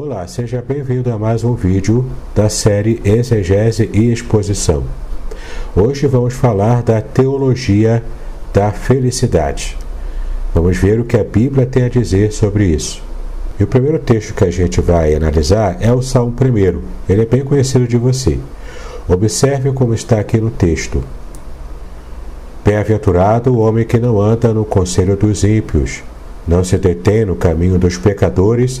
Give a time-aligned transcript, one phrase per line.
[0.00, 4.84] Olá, seja bem-vindo a mais um vídeo da série Exegese e Exposição.
[5.74, 8.00] Hoje vamos falar da teologia
[8.54, 9.76] da felicidade.
[10.54, 13.02] Vamos ver o que a Bíblia tem a dizer sobre isso.
[13.58, 16.80] E o primeiro texto que a gente vai analisar é o Salmo 1.
[17.12, 18.38] Ele é bem conhecido de você.
[19.08, 21.02] Observe como está aqui no texto.
[22.64, 26.04] Bem-aventurado o homem que não anda no conselho dos ímpios,
[26.46, 28.80] não se detém no caminho dos pecadores,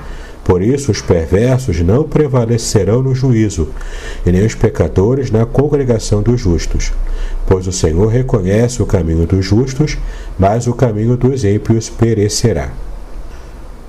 [0.51, 3.69] Por isso, os perversos não prevalecerão no juízo,
[4.25, 6.91] e nem os pecadores na congregação dos justos.
[7.47, 9.97] Pois o Senhor reconhece o caminho dos justos,
[10.37, 12.69] mas o caminho dos ímpios perecerá.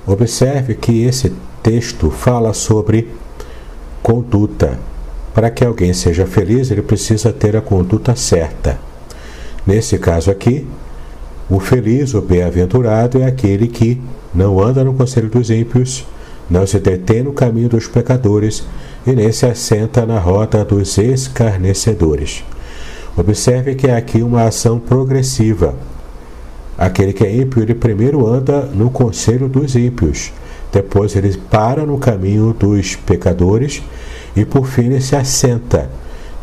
[0.07, 3.09] Observe que esse texto fala sobre
[4.01, 4.79] conduta.
[5.33, 8.79] Para que alguém seja feliz, ele precisa ter a conduta certa.
[9.67, 10.65] Nesse caso aqui,
[11.49, 13.99] o feliz, o bem-aventurado, é aquele que
[14.33, 16.05] não anda no conselho dos ímpios,
[16.49, 18.63] não se detém no caminho dos pecadores
[19.05, 22.43] e nem se assenta na rota dos escarnecedores.
[23.15, 25.75] Observe que é aqui uma ação progressiva.
[26.77, 30.31] Aquele que é ímpio, ele primeiro anda no conselho dos ímpios,
[30.71, 33.83] depois ele para no caminho dos pecadores
[34.35, 35.89] e por fim ele se assenta.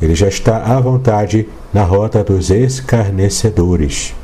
[0.01, 4.15] Ele já está à vontade na rota dos escarnecedores.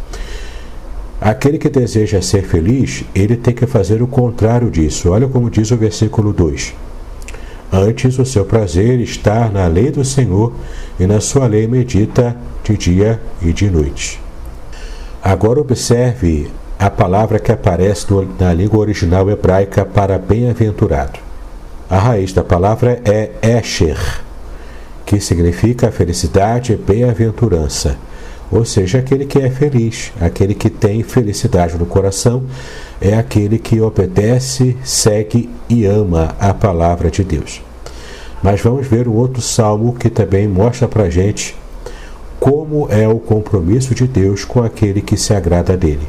[1.26, 5.10] Aquele que deseja ser feliz, ele tem que fazer o contrário disso.
[5.10, 6.72] Olha como diz o versículo 2.
[7.72, 10.52] Antes, o seu prazer está na lei do Senhor
[11.00, 14.20] e na sua lei medita de dia e de noite.
[15.20, 18.06] Agora observe a palavra que aparece
[18.38, 21.18] na língua original hebraica para bem-aventurado.
[21.90, 23.98] A raiz da palavra é Esher,
[25.04, 27.98] que significa felicidade e bem-aventurança,
[28.50, 32.44] ou seja, aquele que é feliz, aquele que tem felicidade no coração,
[33.00, 37.60] é aquele que obedece, segue e ama a palavra de Deus.
[38.42, 41.56] Mas vamos ver um outro salmo que também mostra para a gente
[42.38, 46.08] como é o compromisso de Deus com aquele que se agrada dele.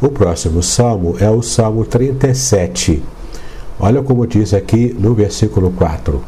[0.00, 3.02] O próximo salmo é o Salmo 37.
[3.80, 6.22] Olha como diz aqui no versículo 4: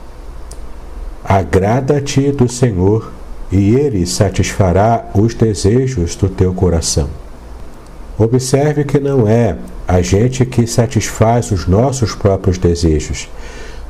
[1.25, 3.13] Agrada-te do Senhor,
[3.51, 7.09] e ele satisfará os desejos do teu coração.
[8.19, 9.57] Observe que não é
[9.89, 13.29] a gente que satisfaz os nossos próprios desejos,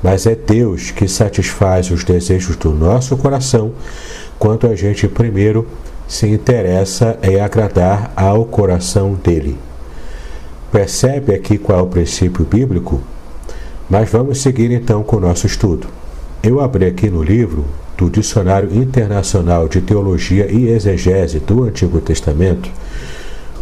[0.03, 3.73] mas é Deus que satisfaz os desejos do nosso coração
[4.39, 5.67] quando a gente primeiro
[6.09, 9.59] se interessa em agradar ao coração dele.
[10.73, 13.01] Percebe aqui qual é o princípio bíblico?
[13.89, 15.89] Mas vamos seguir então com o nosso estudo.
[16.43, 17.67] Eu abri aqui no livro
[18.01, 22.71] do Dicionário Internacional de Teologia e Exegese do Antigo Testamento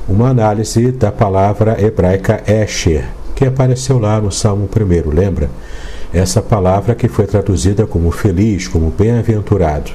[0.08, 3.04] uma análise da palavra hebraica Esher,
[3.34, 5.50] que apareceu lá no Salmo 1, lembra?
[6.14, 9.90] Essa palavra que foi traduzida como feliz, como bem-aventurado.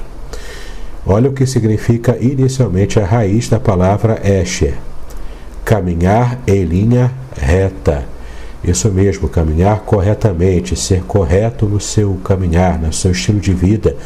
[1.06, 4.74] Olha o que significa inicialmente a raiz da palavra Esher
[5.64, 8.04] caminhar em linha reta.
[8.64, 13.96] Isso mesmo, caminhar corretamente, ser correto no seu caminhar, no seu estilo de vida,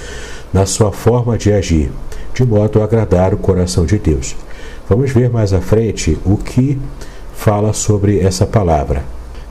[0.53, 1.91] na sua forma de agir,
[2.35, 4.37] de modo a agradar o coração de Deus.
[4.89, 6.79] Vamos ver mais à frente o que
[7.35, 9.05] fala sobre essa palavra.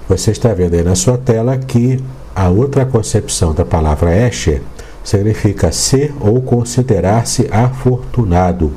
[0.09, 1.99] Você está vendo aí na sua tela que
[2.35, 4.61] a outra concepção da palavra Escher
[5.03, 8.73] significa ser ou considerar-se afortunado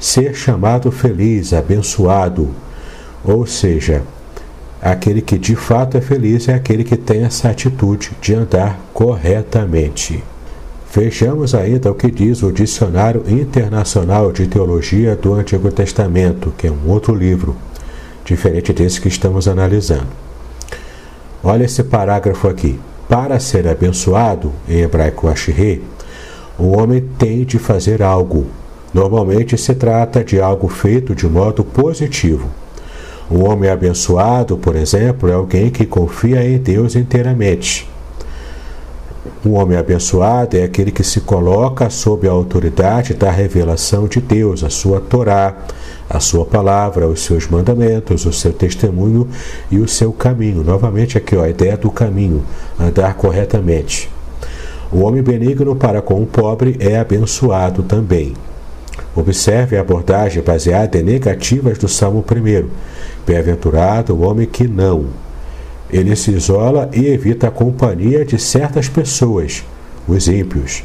[0.00, 2.48] ser chamado feliz, abençoado.
[3.22, 4.02] Ou seja,
[4.82, 10.22] aquele que de fato é feliz é aquele que tem essa atitude de andar corretamente.
[10.92, 16.70] Vejamos ainda o que diz o Dicionário Internacional de Teologia do Antigo Testamento, que é
[16.70, 17.56] um outro livro,
[18.24, 20.08] diferente desse que estamos analisando.
[21.42, 22.78] Olha esse parágrafo aqui.
[23.08, 25.80] Para ser abençoado, em hebraico ashirê,
[26.58, 28.46] o homem tem de fazer algo,
[28.92, 32.48] Normalmente se trata de algo feito de modo positivo.
[33.30, 37.88] Um homem abençoado, por exemplo, é alguém que confia em Deus inteiramente.
[39.46, 44.64] Um homem abençoado é aquele que se coloca sob a autoridade da revelação de Deus,
[44.64, 45.56] a sua Torá,
[46.08, 49.28] a sua palavra, os seus mandamentos, o seu testemunho
[49.70, 50.64] e o seu caminho.
[50.64, 52.42] Novamente aqui ó, a ideia do caminho,
[52.78, 54.10] andar corretamente.
[54.90, 58.34] O homem benigno para com o pobre é abençoado também.
[59.14, 62.68] Observe a abordagem baseada em negativas do Salmo 1.
[63.26, 65.06] Bem-aventurado o homem que não.
[65.92, 69.64] Ele se isola e evita a companhia de certas pessoas,
[70.06, 70.84] os ímpios.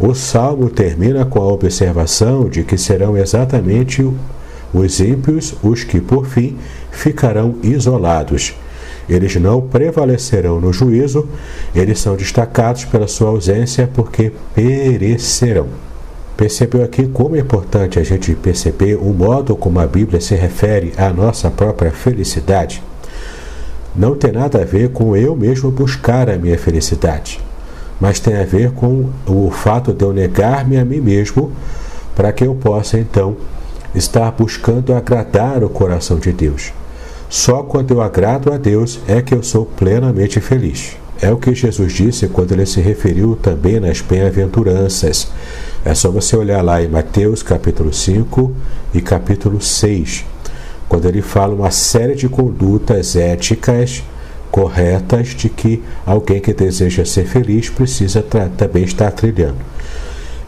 [0.00, 4.04] O salmo termina com a observação de que serão exatamente
[4.74, 6.56] os ímpios os que, por fim,
[6.90, 8.54] ficarão isolados.
[9.08, 11.28] Eles não prevalecerão no juízo,
[11.74, 15.91] eles são destacados pela sua ausência porque perecerão.
[16.42, 20.92] Percebeu aqui como é importante a gente perceber o modo como a Bíblia se refere
[20.96, 22.82] à nossa própria felicidade?
[23.94, 27.38] Não tem nada a ver com eu mesmo buscar a minha felicidade,
[28.00, 31.52] mas tem a ver com o fato de eu negar-me a mim mesmo
[32.12, 33.36] para que eu possa então
[33.94, 36.72] estar buscando agradar o coração de Deus.
[37.30, 40.96] Só quando eu agrado a Deus é que eu sou plenamente feliz.
[41.20, 45.30] É o que Jesus disse quando ele se referiu também nas bem-aventuranças.
[45.84, 48.52] É só você olhar lá em Mateus capítulo 5
[48.94, 50.24] e capítulo 6,
[50.88, 54.04] quando ele fala uma série de condutas éticas
[54.48, 58.22] corretas de que alguém que deseja ser feliz precisa
[58.56, 59.56] também estar trilhando.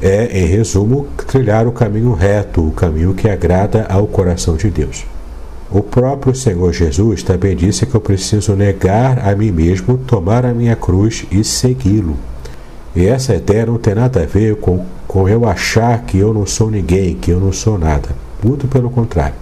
[0.00, 5.05] É, em resumo, trilhar o caminho reto, o caminho que agrada ao coração de Deus.
[5.71, 10.55] O próprio Senhor Jesus também disse que eu preciso negar a mim mesmo, tomar a
[10.55, 12.17] minha cruz e segui-lo.
[12.95, 16.47] E essa ideia não tem nada a ver com, com eu achar que eu não
[16.47, 18.11] sou ninguém, que eu não sou nada.
[18.43, 19.35] Muito pelo contrário.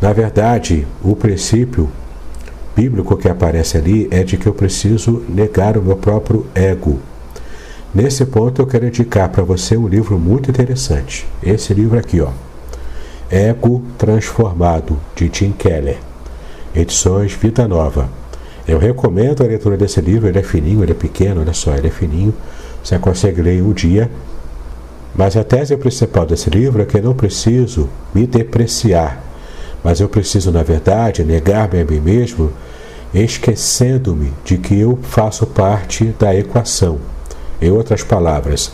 [0.00, 1.88] Na verdade, o princípio
[2.74, 6.98] bíblico que aparece ali é de que eu preciso negar o meu próprio ego.
[7.94, 11.26] Nesse ponto eu quero indicar para você um livro muito interessante.
[11.42, 12.30] Esse livro aqui, ó.
[13.30, 15.98] Ego Transformado, de Tim Keller.
[16.74, 18.08] Edições Vida Nova.
[18.66, 21.88] Eu recomendo a leitura desse livro, ele é fininho, ele é pequeno, olha só, ele
[21.88, 22.32] é fininho,
[22.98, 24.10] consegue ler um dia.
[25.14, 29.22] Mas a tese principal desse livro é que eu não preciso me depreciar,
[29.84, 32.50] mas eu preciso, na verdade, negar-me a mim mesmo,
[33.12, 36.98] esquecendo-me de que eu faço parte da equação.
[37.60, 38.72] Em outras palavras,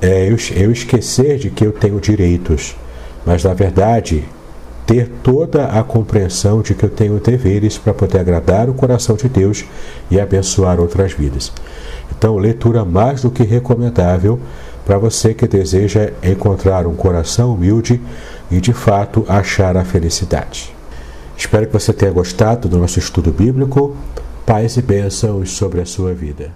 [0.00, 2.76] é eu esquecer de que eu tenho direitos,
[3.26, 4.24] mas na verdade
[4.88, 9.28] ter toda a compreensão de que eu tenho deveres para poder agradar o coração de
[9.28, 9.66] Deus
[10.10, 11.52] e abençoar outras vidas.
[12.10, 14.40] Então, leitura mais do que recomendável
[14.86, 18.00] para você que deseja encontrar um coração humilde
[18.50, 20.74] e de fato achar a felicidade.
[21.36, 23.94] Espero que você tenha gostado do nosso estudo bíblico.
[24.46, 26.50] Paz e bênçãos sobre a sua vida.